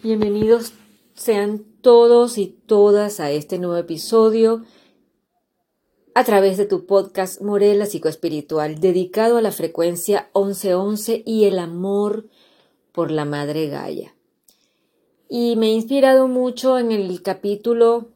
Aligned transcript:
Bienvenidos 0.00 0.74
sean 1.14 1.64
todos 1.80 2.38
y 2.38 2.46
todas 2.46 3.18
a 3.18 3.32
este 3.32 3.58
nuevo 3.58 3.76
episodio 3.76 4.62
a 6.14 6.22
través 6.22 6.56
de 6.56 6.66
tu 6.66 6.86
podcast 6.86 7.42
Morela 7.42 7.84
Psicoespiritual, 7.84 8.78
dedicado 8.78 9.38
a 9.38 9.42
la 9.42 9.50
frecuencia 9.50 10.30
1111 10.36 11.24
y 11.26 11.46
el 11.46 11.58
amor 11.58 12.28
por 12.92 13.10
la 13.10 13.24
Madre 13.24 13.66
Gaia. 13.66 14.14
Y 15.28 15.56
me 15.56 15.66
he 15.66 15.72
inspirado 15.72 16.28
mucho 16.28 16.78
en 16.78 16.92
el 16.92 17.20
capítulo 17.20 18.10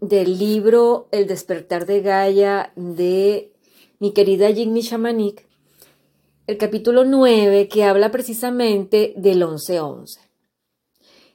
del 0.00 0.40
libro 0.40 1.06
El 1.12 1.28
despertar 1.28 1.86
de 1.86 2.00
Gaia 2.00 2.72
de 2.74 3.52
mi 4.00 4.12
querida 4.12 4.52
Jigme 4.52 4.80
Shamanik, 4.80 5.46
el 6.48 6.58
capítulo 6.58 7.04
9 7.04 7.68
que 7.68 7.84
habla 7.84 8.10
precisamente 8.10 9.14
del 9.16 9.38
1111. 9.38 10.31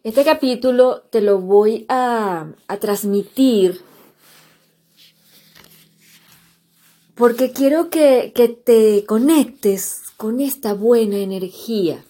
Este 0.03 0.23
capítulo 0.23 1.01
te 1.09 1.21
lo 1.21 1.39
voy 1.39 1.85
a, 1.89 2.53
transmitir 2.79 3.81
porque 7.15 7.51
quiero 7.51 7.89
que, 7.89 8.31
que 8.33 8.47
te 8.47 9.05
conectes 9.05 10.03
con 10.15 10.39
esta 10.39 10.73
buena 10.73 11.17
energía 11.17 12.05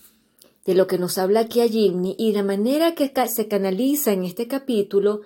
de 0.65 0.75
lo 0.75 0.85
que 0.85 0.97
nos 0.97 1.17
habla 1.17 1.41
aquí 1.41 1.61
a 1.61 1.67
Jimny 1.67 2.15
y 2.19 2.33
la 2.33 2.43
manera 2.43 2.93
que 2.93 3.11
se 3.27 3.47
canaliza 3.47 4.11
en 4.11 4.25
este 4.25 4.47
capítulo 4.47 5.21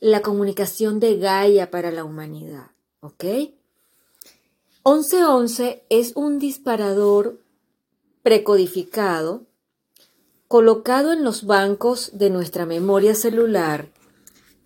la 0.00 0.20
comunicación 0.22 0.98
de 0.98 1.16
Gaia 1.18 1.70
para 1.70 1.92
la 1.92 2.04
humanidad. 2.04 2.72
¿Ok? 3.00 3.24
1111 4.84 5.84
es 5.88 6.12
un 6.16 6.40
disparador 6.40 7.40
precodificado 8.24 9.46
colocado 10.52 11.14
en 11.14 11.24
los 11.24 11.46
bancos 11.46 12.10
de 12.12 12.28
nuestra 12.28 12.66
memoria 12.66 13.14
celular 13.14 13.88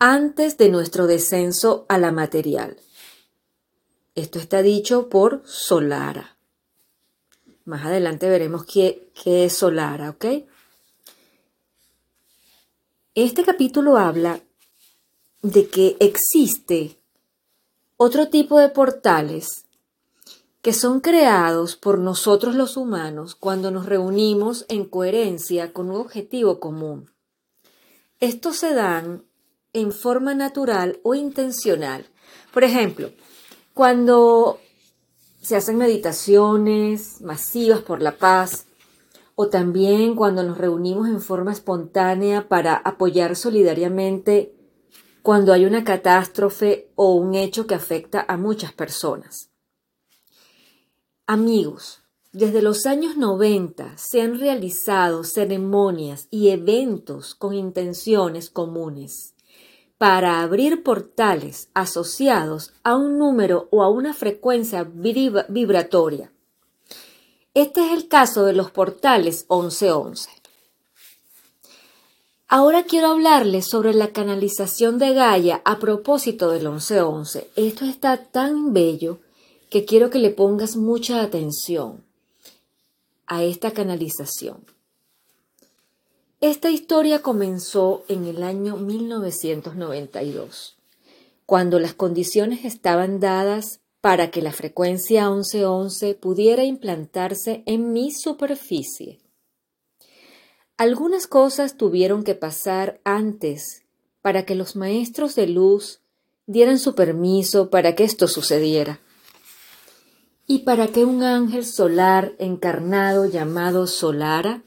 antes 0.01 0.59
de 0.59 0.69
nuestro 0.69 1.07
descenso 1.07 1.87
a 1.89 1.97
la 1.97 2.11
material. 2.11 2.77
Esto 4.17 4.41
está 4.41 4.63
dicho 4.63 5.09
por 5.09 5.43
Solara. 5.45 6.39
Más 7.65 7.87
adelante 7.87 8.29
veremos 8.29 8.65
qué, 8.65 9.13
es 9.25 9.53
Solara, 9.53 10.11
¿ok? 10.11 10.25
Este 13.15 13.45
capítulo 13.45 13.97
habla 13.97 14.41
de 15.43 15.69
que 15.69 15.97
existe 16.01 16.97
otro 17.97 18.29
tipo 18.29 18.59
de 18.59 18.71
portales 18.71 19.66
que 20.67 20.73
son 20.73 20.99
creados 20.99 21.77
por 21.77 22.01
nosotros 22.01 22.57
los 22.57 22.77
humanos 22.77 23.37
cuando 23.37 23.71
nos 23.71 23.87
reunimos 23.87 24.67
en 24.69 24.85
coherencia 24.85 25.73
con 25.73 25.91
un 25.91 26.01
objetivo 26.01 26.59
común. 26.59 27.09
Estos 28.19 28.57
se 28.57 28.75
dan 28.75 29.23
en 29.73 29.93
forma 29.93 30.35
natural 30.35 30.99
o 31.05 31.15
intencional. 31.15 32.07
Por 32.53 32.65
ejemplo, 32.65 33.13
cuando 33.75 34.59
se 35.41 35.55
hacen 35.55 35.79
meditaciones 35.79 37.21
masivas 37.21 37.79
por 37.83 38.03
la 38.03 38.19
paz, 38.19 38.67
o 39.37 39.47
también 39.47 40.17
cuando 40.17 40.43
nos 40.43 40.59
reunimos 40.59 41.07
en 41.07 41.21
forma 41.21 41.53
espontánea 41.53 42.49
para 42.49 42.75
apoyar 42.75 43.37
solidariamente 43.37 44.53
cuando 45.23 45.53
hay 45.53 45.65
una 45.65 45.85
catástrofe 45.85 46.91
o 46.97 47.15
un 47.15 47.37
hecho 47.37 47.69
que 47.69 47.77
afecta 47.77 48.25
a 48.27 48.37
muchas 48.37 48.73
personas. 48.73 49.53
Amigos, 51.29 52.03
desde 52.31 52.63
los 52.63 52.87
años 52.87 53.17
90 53.17 53.99
se 53.99 54.23
han 54.23 54.39
realizado 54.39 55.25
ceremonias 55.25 56.29
y 56.31 56.51
eventos 56.51 57.35
con 57.35 57.53
intenciones 57.53 58.49
comunes 58.49 59.35
para 59.99 60.41
abrir 60.41 60.85
portales 60.85 61.69
asociados 61.75 62.75
a 62.85 62.95
un 62.95 63.19
número 63.19 63.67
o 63.73 63.83
a 63.83 63.91
una 63.91 64.15
frecuencia 64.15 64.85
vibratoria. 64.85 66.31
Este 67.55 67.85
es 67.85 67.93
el 67.93 68.07
caso 68.07 68.45
de 68.45 68.53
los 68.53 68.71
portales 68.71 69.47
1111. 69.51 70.31
Ahora 72.47 72.85
quiero 72.85 73.09
hablarles 73.09 73.67
sobre 73.67 73.95
la 73.95 74.13
canalización 74.13 74.99
de 74.99 75.13
Gaia 75.13 75.61
a 75.65 75.81
propósito 75.81 76.51
del 76.53 76.69
1111. 76.69 77.51
Esto 77.57 77.85
está 77.85 78.17
tan 78.17 78.73
bello 78.73 79.19
que 79.71 79.85
quiero 79.85 80.11
que 80.11 80.19
le 80.19 80.31
pongas 80.31 80.77
mucha 80.77 81.23
atención 81.23 82.05
a 83.27 83.43
esta 83.43 83.73
canalización. 83.73 84.65
Esta 86.41 86.71
historia 86.71 87.23
comenzó 87.23 88.05
en 88.09 88.27
el 88.27 88.43
año 88.43 88.77
1992, 88.77 90.77
cuando 91.47 91.81
las 91.81 91.95
condiciones 91.95 92.65
estaban 92.65 93.21
dadas 93.21 93.81
para 94.01 94.31
que 94.31 94.43
la 94.43 94.53
frecuencia 94.53 95.29
1111 95.29 96.15
pudiera 96.15 96.63
implantarse 96.63 97.63
en 97.67 97.93
mi 97.93 98.13
superficie. 98.13 99.19
Algunas 100.77 101.27
cosas 101.27 101.77
tuvieron 101.77 102.23
que 102.23 102.35
pasar 102.35 103.01
antes 103.03 103.83
para 104.23 104.45
que 104.45 104.55
los 104.55 104.77
maestros 104.77 105.35
de 105.35 105.49
luz 105.49 106.01
dieran 106.47 106.79
su 106.79 106.95
permiso 106.95 107.71
para 107.71 107.97
que 107.97 108.05
esto 108.05 108.29
sucediera 108.29 109.01
y 110.47 110.61
para 110.61 110.89
que 110.89 111.05
un 111.05 111.23
ángel 111.23 111.65
solar 111.65 112.35
encarnado 112.39 113.27
llamado 113.27 113.87
Solara 113.87 114.63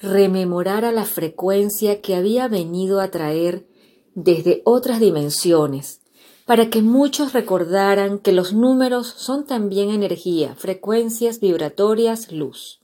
rememorara 0.00 0.90
la 0.90 1.04
frecuencia 1.04 2.00
que 2.00 2.16
había 2.16 2.48
venido 2.48 3.00
a 3.00 3.08
traer 3.08 3.66
desde 4.14 4.60
otras 4.64 4.98
dimensiones, 4.98 6.00
para 6.44 6.68
que 6.68 6.82
muchos 6.82 7.32
recordaran 7.32 8.18
que 8.18 8.32
los 8.32 8.52
números 8.52 9.06
son 9.06 9.46
también 9.46 9.90
energía, 9.90 10.56
frecuencias 10.56 11.38
vibratorias, 11.38 12.32
luz. 12.32 12.80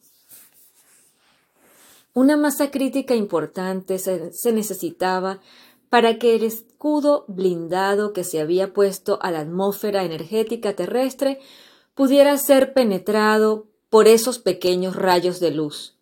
Una 2.15 2.37
masa 2.37 2.71
crítica 2.71 3.17
importante 3.17 3.99
se, 3.99 4.33
se 4.33 4.53
necesitaba 4.53 5.41
para 5.91 6.19
que 6.19 6.37
el 6.37 6.45
escudo 6.45 7.25
blindado 7.27 8.13
que 8.13 8.23
se 8.23 8.41
había 8.41 8.73
puesto 8.73 9.19
a 9.23 9.33
la 9.33 9.41
atmósfera 9.41 10.05
energética 10.05 10.75
terrestre 10.75 11.41
pudiera 11.99 12.39
ser 12.39 12.75
penetrado 12.75 13.67
por 13.91 14.07
esos 14.07 14.39
pequeños 14.39 14.95
rayos 14.95 15.41
de 15.41 15.51
luz, 15.51 15.97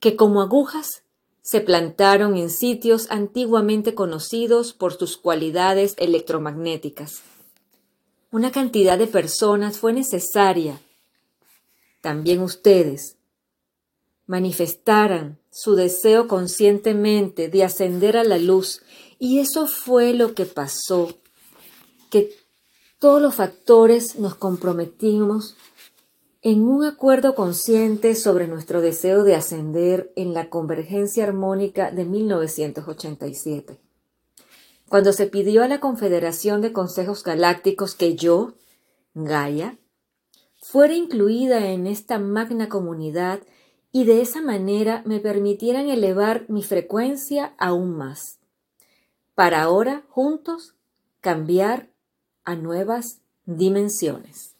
que 0.00 0.16
como 0.16 0.40
agujas 0.40 1.02
se 1.42 1.60
plantaron 1.60 2.38
en 2.38 2.48
sitios 2.48 3.08
antiguamente 3.10 3.94
conocidos 3.94 4.72
por 4.72 4.94
sus 4.94 5.18
cualidades 5.18 5.96
electromagnéticas. 5.98 7.20
Una 8.30 8.52
cantidad 8.52 8.96
de 8.96 9.06
personas 9.06 9.76
fue 9.76 9.92
necesaria, 9.92 10.80
también 12.00 12.40
ustedes, 12.40 13.18
manifestaran 14.24 15.38
su 15.50 15.74
deseo 15.74 16.26
conscientemente 16.26 17.50
de 17.50 17.64
ascender 17.64 18.16
a 18.16 18.24
la 18.24 18.38
luz, 18.38 18.80
y 19.18 19.40
eso 19.40 19.66
fue 19.66 20.14
lo 20.14 20.32
que 20.34 20.46
pasó, 20.46 21.18
que 22.08 22.41
todos 23.02 23.20
los 23.20 23.34
factores 23.34 24.20
nos 24.20 24.36
comprometimos 24.36 25.56
en 26.40 26.62
un 26.62 26.84
acuerdo 26.84 27.34
consciente 27.34 28.14
sobre 28.14 28.46
nuestro 28.46 28.80
deseo 28.80 29.24
de 29.24 29.34
ascender 29.34 30.12
en 30.14 30.34
la 30.34 30.48
convergencia 30.48 31.24
armónica 31.24 31.90
de 31.90 32.04
1987. 32.04 33.80
Cuando 34.88 35.12
se 35.12 35.26
pidió 35.26 35.64
a 35.64 35.68
la 35.68 35.80
Confederación 35.80 36.60
de 36.60 36.72
Consejos 36.72 37.24
Galácticos 37.24 37.96
que 37.96 38.14
yo, 38.14 38.52
Gaia, 39.14 39.78
fuera 40.60 40.94
incluida 40.94 41.72
en 41.72 41.88
esta 41.88 42.20
magna 42.20 42.68
comunidad 42.68 43.40
y 43.90 44.04
de 44.04 44.20
esa 44.20 44.40
manera 44.40 45.02
me 45.06 45.18
permitieran 45.18 45.88
elevar 45.88 46.44
mi 46.46 46.62
frecuencia 46.62 47.56
aún 47.58 47.96
más, 47.96 48.38
para 49.34 49.60
ahora 49.60 50.04
juntos 50.08 50.76
cambiar 51.20 51.91
a 52.44 52.54
nuevas 52.56 53.20
dimensiones. 53.46 54.54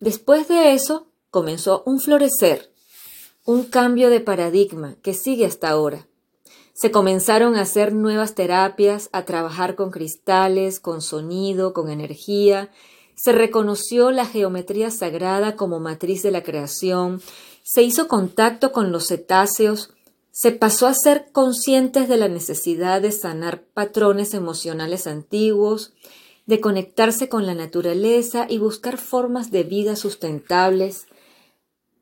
Después 0.00 0.48
de 0.48 0.74
eso 0.74 1.06
comenzó 1.30 1.82
un 1.86 2.00
florecer, 2.00 2.70
un 3.44 3.64
cambio 3.64 4.10
de 4.10 4.20
paradigma 4.20 4.96
que 5.02 5.14
sigue 5.14 5.46
hasta 5.46 5.68
ahora. 5.68 6.06
Se 6.74 6.90
comenzaron 6.90 7.56
a 7.56 7.62
hacer 7.62 7.94
nuevas 7.94 8.34
terapias, 8.34 9.08
a 9.12 9.24
trabajar 9.24 9.76
con 9.76 9.90
cristales, 9.90 10.78
con 10.78 11.00
sonido, 11.00 11.72
con 11.72 11.88
energía. 11.88 12.70
Se 13.14 13.32
reconoció 13.32 14.10
la 14.10 14.26
geometría 14.26 14.90
sagrada 14.90 15.56
como 15.56 15.80
matriz 15.80 16.22
de 16.22 16.30
la 16.30 16.42
creación. 16.42 17.22
Se 17.62 17.82
hizo 17.82 18.08
contacto 18.08 18.72
con 18.72 18.92
los 18.92 19.06
cetáceos 19.06 19.94
se 20.38 20.52
pasó 20.52 20.86
a 20.86 20.92
ser 20.92 21.32
conscientes 21.32 22.10
de 22.10 22.18
la 22.18 22.28
necesidad 22.28 23.00
de 23.00 23.10
sanar 23.10 23.62
patrones 23.72 24.34
emocionales 24.34 25.06
antiguos, 25.06 25.94
de 26.44 26.60
conectarse 26.60 27.30
con 27.30 27.46
la 27.46 27.54
naturaleza 27.54 28.44
y 28.46 28.58
buscar 28.58 28.98
formas 28.98 29.50
de 29.50 29.62
vida 29.62 29.96
sustentables, 29.96 31.06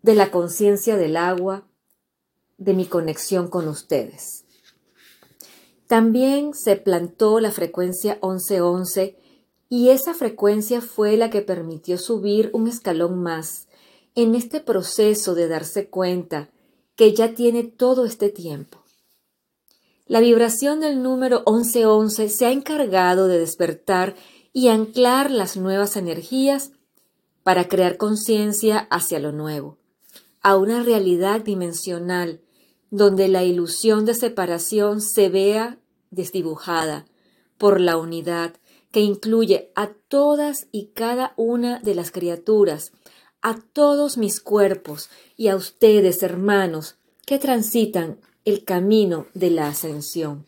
de 0.02 0.16
la 0.16 0.32
conciencia 0.32 0.96
del 0.96 1.16
agua, 1.16 1.68
de 2.58 2.74
mi 2.74 2.86
conexión 2.86 3.46
con 3.46 3.68
ustedes. 3.68 4.44
También 5.86 6.54
se 6.54 6.74
plantó 6.74 7.38
la 7.38 7.52
frecuencia 7.52 8.18
1111 8.20 9.16
y 9.68 9.90
esa 9.90 10.12
frecuencia 10.12 10.80
fue 10.80 11.16
la 11.16 11.30
que 11.30 11.40
permitió 11.40 11.98
subir 11.98 12.50
un 12.52 12.66
escalón 12.66 13.22
más 13.22 13.68
en 14.16 14.34
este 14.34 14.58
proceso 14.58 15.36
de 15.36 15.46
darse 15.46 15.88
cuenta 15.88 16.50
que 16.96 17.14
ya 17.14 17.34
tiene 17.34 17.64
todo 17.64 18.04
este 18.04 18.28
tiempo. 18.28 18.84
La 20.06 20.20
vibración 20.20 20.80
del 20.80 21.02
número 21.02 21.42
1111 21.46 22.28
se 22.28 22.46
ha 22.46 22.52
encargado 22.52 23.26
de 23.26 23.38
despertar 23.38 24.14
y 24.52 24.68
anclar 24.68 25.30
las 25.30 25.56
nuevas 25.56 25.96
energías 25.96 26.72
para 27.42 27.68
crear 27.68 27.96
conciencia 27.96 28.86
hacia 28.90 29.18
lo 29.18 29.32
nuevo, 29.32 29.78
a 30.42 30.56
una 30.56 30.82
realidad 30.82 31.40
dimensional 31.40 32.40
donde 32.90 33.28
la 33.28 33.44
ilusión 33.44 34.04
de 34.04 34.14
separación 34.14 35.00
se 35.00 35.28
vea 35.28 35.78
desdibujada 36.10 37.06
por 37.58 37.80
la 37.80 37.96
unidad 37.96 38.54
que 38.92 39.00
incluye 39.00 39.72
a 39.74 39.88
todas 39.88 40.68
y 40.70 40.92
cada 40.94 41.34
una 41.36 41.80
de 41.80 41.96
las 41.96 42.12
criaturas, 42.12 42.92
a 43.44 43.60
todos 43.74 44.16
mis 44.16 44.40
cuerpos 44.40 45.10
y 45.36 45.48
a 45.48 45.56
ustedes, 45.56 46.22
hermanos, 46.22 46.96
que 47.26 47.38
transitan 47.38 48.18
el 48.46 48.64
camino 48.64 49.26
de 49.34 49.50
la 49.50 49.68
ascensión. 49.68 50.46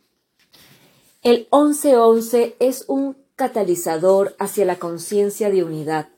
El 1.22 1.46
1111 1.52 2.56
es 2.58 2.86
un 2.88 3.18
catalizador 3.36 4.34
hacia 4.38 4.64
la 4.64 4.78
conciencia 4.78 5.50
de 5.50 5.62
unidad. 5.62 6.08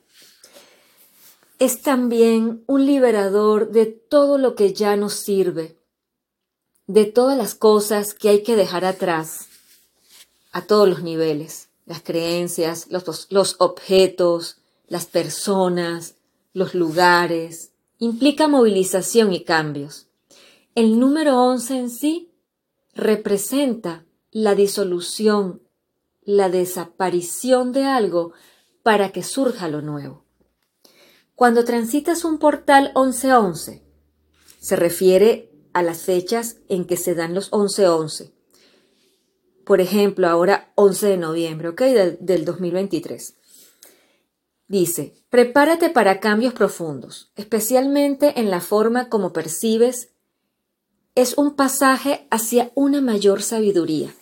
Es 1.58 1.82
también 1.82 2.62
un 2.68 2.86
liberador 2.86 3.72
de 3.72 3.86
todo 3.86 4.38
lo 4.38 4.54
que 4.54 4.72
ya 4.72 4.94
nos 4.94 5.14
sirve, 5.14 5.76
de 6.86 7.06
todas 7.06 7.36
las 7.36 7.56
cosas 7.56 8.14
que 8.14 8.28
hay 8.28 8.44
que 8.44 8.54
dejar 8.54 8.84
atrás, 8.84 9.48
a 10.52 10.62
todos 10.62 10.88
los 10.88 11.02
niveles, 11.02 11.70
las 11.86 12.02
creencias, 12.02 12.86
los, 12.88 13.26
los 13.30 13.56
objetos, 13.58 14.58
las 14.86 15.06
personas, 15.06 16.14
los 16.52 16.74
lugares, 16.74 17.72
implica 17.98 18.48
movilización 18.48 19.32
y 19.32 19.44
cambios. 19.44 20.08
El 20.74 20.98
número 20.98 21.42
11 21.42 21.78
en 21.78 21.90
sí 21.90 22.32
representa 22.94 24.04
la 24.30 24.54
disolución, 24.54 25.62
la 26.22 26.48
desaparición 26.48 27.72
de 27.72 27.84
algo 27.84 28.32
para 28.82 29.10
que 29.10 29.22
surja 29.22 29.68
lo 29.68 29.82
nuevo. 29.82 30.24
Cuando 31.34 31.64
transitas 31.64 32.24
un 32.24 32.38
portal 32.38 32.92
1111, 32.96 33.84
se 34.58 34.76
refiere 34.76 35.52
a 35.72 35.82
las 35.82 36.02
fechas 36.02 36.56
en 36.68 36.84
que 36.84 36.96
se 36.96 37.14
dan 37.14 37.34
los 37.34 37.52
1111. 37.52 38.32
Por 39.64 39.80
ejemplo, 39.80 40.26
ahora 40.28 40.72
11 40.74 41.06
de 41.06 41.16
noviembre, 41.16 41.68
¿ok? 41.68 41.80
Del, 41.82 42.18
del 42.20 42.44
2023. 42.44 43.37
Dice, 44.68 45.14
prepárate 45.30 45.88
para 45.88 46.20
cambios 46.20 46.52
profundos, 46.52 47.32
especialmente 47.36 48.38
en 48.38 48.50
la 48.50 48.60
forma 48.60 49.08
como 49.08 49.32
percibes 49.32 50.10
es 51.14 51.36
un 51.38 51.56
pasaje 51.56 52.28
hacia 52.30 52.70
una 52.74 53.00
mayor 53.00 53.42
sabiduría, 53.42 54.14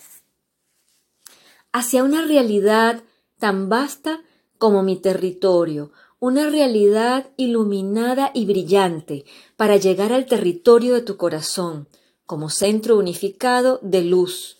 hacia 1.72 2.04
una 2.04 2.22
realidad 2.22 3.02
tan 3.38 3.69
vasta 3.69 4.22
como 4.56 4.82
mi 4.82 4.96
territorio, 4.96 5.90
una 6.20 6.49
realidad 6.49 7.28
iluminada 7.37 8.31
y 8.32 8.46
brillante 8.46 9.25
para 9.56 9.76
llegar 9.76 10.12
al 10.12 10.26
territorio 10.26 10.94
de 10.94 11.02
tu 11.02 11.16
corazón, 11.16 11.88
como 12.25 12.50
centro 12.50 12.96
unificado 12.96 13.78
de 13.82 14.02
luz, 14.02 14.56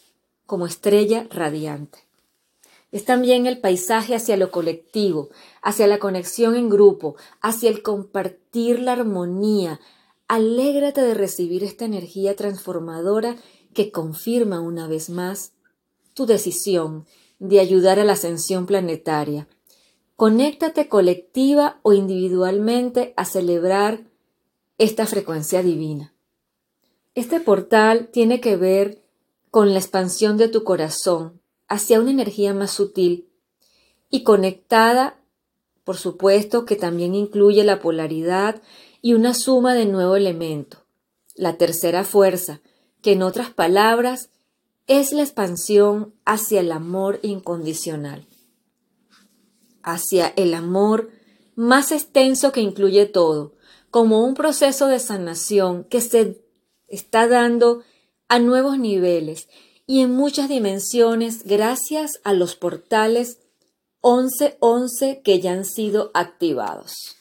como 0.47 0.67
estrella 0.67 1.27
radiante. 1.31 2.06
Es 2.93 3.05
también 3.05 3.47
el 3.47 3.59
paisaje 3.59 4.15
hacia 4.15 4.37
lo 4.37 4.51
colectivo, 4.51 5.31
hacia 5.63 5.87
la 5.87 5.99
conexión 5.99 6.55
en 6.55 6.71
grupo, 6.71 7.17
hacia 7.41 7.69
el 7.69 7.83
compartir 7.83 8.81
la 8.81 8.93
armonía, 8.93 9.81
Alégrate 10.29 11.03
de 11.03 11.15
recibir 11.15 11.63
esta 11.63 11.85
energía 11.85 12.35
transformadora 12.35 13.37
que 13.75 13.93
confirma 13.93 14.61
una 14.61 14.89
vez 14.89 15.09
más 15.09 15.53
tu 16.15 16.27
decisión 16.27 17.07
de 17.39 17.61
ayudar 17.61 18.01
a 18.01 18.05
la 18.05 18.15
ascensión 18.15 18.67
planetaria. 18.67 19.47
Conéctate 20.17 20.89
colectiva 20.89 21.79
o 21.83 21.93
individualmente 21.93 23.15
a 23.17 23.25
celebrar 23.25 24.03
esta 24.79 25.07
frecuencia 25.07 25.63
divina. 25.63 26.13
Este 27.15 27.39
portal 27.39 28.09
tiene 28.09 28.41
que 28.41 28.57
ver 28.57 29.03
con 29.53 29.75
la 29.75 29.79
expansión 29.79 30.39
de 30.39 30.49
tu 30.49 30.65
corazón 30.65 31.41
hacia 31.69 32.01
una 32.01 32.11
energía 32.11 32.55
más 32.55 32.71
sutil 32.71 33.29
y 34.11 34.23
conectada, 34.23 35.19
por 35.85 35.97
supuesto, 35.97 36.65
que 36.65 36.77
también 36.77 37.15
incluye 37.15 37.65
la 37.65 37.81
polaridad 37.81 38.63
y 39.03 39.15
una 39.15 39.35
suma 39.35 39.75
de 39.75 39.87
nuevo 39.87 40.17
elemento, 40.17 40.85
la 41.35 41.57
tercera 41.57 42.05
fuerza, 42.05 42.61
que 43.03 43.13
en 43.13 43.23
otras 43.23 43.51
palabras 43.51 44.31
es 44.87 45.13
la 45.13 45.23
expansión 45.23 46.15
hacia 46.25 46.61
el 46.61 46.73
amor 46.73 47.19
incondicional, 47.23 48.27
hacia 49.83 50.29
el 50.37 50.55
amor 50.55 51.11
más 51.57 51.91
extenso 51.91 52.53
que 52.53 52.61
incluye 52.61 53.07
todo, 53.07 53.55
como 53.91 54.25
un 54.25 54.35
proceso 54.35 54.87
de 54.89 54.99
sanación 54.99 55.85
que 55.85 56.01
se 56.01 56.43
está 56.89 57.27
dando 57.29 57.83
a 58.29 58.39
nuevos 58.39 58.79
niveles 58.79 59.49
y 59.87 60.01
en 60.01 60.13
muchas 60.13 60.49
dimensiones 60.49 61.45
gracias 61.45 62.21
a 62.25 62.33
los 62.33 62.57
portales 62.57 63.39
1111 64.03 65.23
que 65.23 65.41
ya 65.41 65.53
han 65.53 65.65
sido 65.65 66.11
activados. 66.15 67.17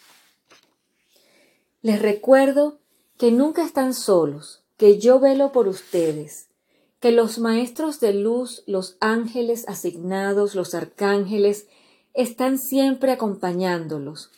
Les 1.81 2.01
recuerdo 2.01 2.79
que 3.17 3.31
nunca 3.31 3.63
están 3.63 3.93
solos, 3.93 4.63
que 4.77 4.99
yo 4.99 5.19
velo 5.19 5.51
por 5.51 5.67
ustedes, 5.67 6.47
que 6.99 7.11
los 7.11 7.37
maestros 7.37 7.99
de 7.99 8.13
luz, 8.13 8.63
los 8.65 8.97
ángeles 8.99 9.65
asignados, 9.67 10.55
los 10.55 10.73
arcángeles, 10.73 11.67
están 12.13 12.57
siempre 12.57 13.11
acompañándolos, 13.11 14.31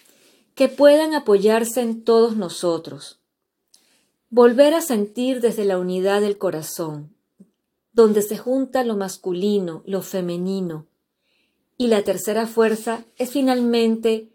que 0.56 0.68
puedan 0.68 1.14
apoyarse 1.14 1.82
en 1.82 2.04
todos 2.04 2.36
nosotros. 2.36 3.20
Volver 4.30 4.74
a 4.74 4.82
sentir 4.82 5.40
desde 5.40 5.64
la 5.64 5.78
unidad 5.78 6.20
del 6.22 6.38
corazón, 6.38 7.17
donde 7.98 8.22
se 8.22 8.38
junta 8.38 8.84
lo 8.84 8.96
masculino, 8.96 9.82
lo 9.88 10.04
femenino. 10.04 10.86
Y 11.78 11.88
la 11.88 12.04
tercera 12.04 12.46
fuerza 12.46 13.06
es 13.18 13.32
finalmente 13.32 14.30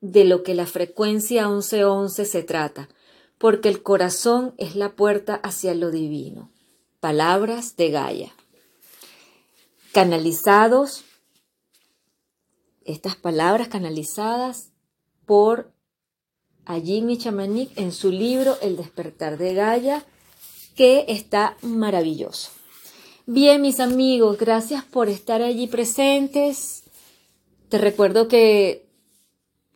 de 0.00 0.24
lo 0.24 0.44
que 0.44 0.54
la 0.54 0.66
frecuencia 0.66 1.48
1111 1.48 2.24
se 2.24 2.42
trata, 2.44 2.88
porque 3.36 3.70
el 3.70 3.82
corazón 3.82 4.54
es 4.56 4.76
la 4.76 4.94
puerta 4.94 5.34
hacia 5.34 5.74
lo 5.74 5.90
divino. 5.90 6.52
Palabras 7.00 7.74
de 7.74 7.90
Gaia. 7.90 8.32
Canalizados, 9.90 11.02
estas 12.84 13.16
palabras 13.16 13.66
canalizadas 13.66 14.70
por 15.26 15.72
Ajimi 16.66 17.18
Chamanik 17.18 17.76
en 17.76 17.90
su 17.90 18.12
libro 18.12 18.56
El 18.62 18.76
despertar 18.76 19.38
de 19.38 19.54
Gaia, 19.54 20.06
que 20.76 21.06
está 21.08 21.56
maravilloso. 21.62 22.57
Bien, 23.30 23.60
mis 23.60 23.78
amigos, 23.78 24.38
gracias 24.38 24.84
por 24.84 25.10
estar 25.10 25.42
allí 25.42 25.66
presentes. 25.66 26.84
Te 27.68 27.76
recuerdo 27.76 28.26
que 28.26 28.86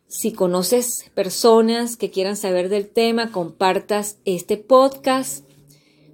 si 0.07 0.33
conoces 0.33 1.11
personas 1.13 1.95
que 1.95 2.09
quieran 2.09 2.35
saber 2.35 2.67
del 2.67 2.89
tema, 2.89 3.31
compartas 3.31 4.17
este 4.25 4.57
podcast. 4.57 5.45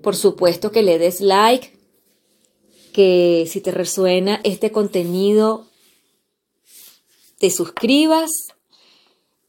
Por 0.03 0.17
supuesto 0.17 0.74
que 0.74 0.84
le 0.84 1.00
des 1.00 1.22
like, 1.22 1.72
que 2.91 3.48
si 3.50 3.62
te 3.62 3.72
resuena 3.72 4.41
este 4.43 4.74
contenido, 4.74 5.65
te 7.38 7.51
suscribas 7.51 8.31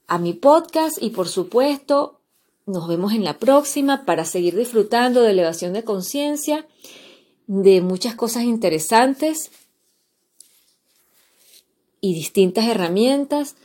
a 0.07 0.19
mi 0.19 0.33
podcast 0.33 1.03
y 1.03 1.11
por 1.11 1.27
supuesto 1.27 2.21
nos 2.67 2.87
vemos 2.87 3.15
en 3.15 3.25
la 3.25 3.41
próxima 3.41 4.05
para 4.05 4.25
seguir 4.25 4.55
disfrutando 4.55 5.23
de 5.23 5.33
elevación 5.33 5.73
de 5.73 5.83
conciencia, 5.83 6.69
de 7.51 7.81
muchas 7.81 8.15
cosas 8.15 8.45
interesantes 8.45 9.51
y 12.01 12.15
distintas 12.15 12.67
herramientas 12.67 13.57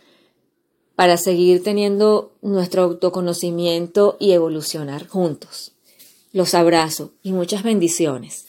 para 0.95 1.17
seguir 1.17 1.61
teniendo 1.61 2.31
nuestro 2.41 2.81
autoconocimiento 2.81 4.17
y 4.19 4.31
evolucionar 4.31 5.07
juntos. 5.07 5.73
Los 6.33 6.55
abrazo 6.55 7.13
y 7.21 7.31
muchas 7.31 7.61
bendiciones. 7.61 8.47